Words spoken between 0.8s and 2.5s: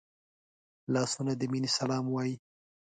لاسونه د مینې سلام وايي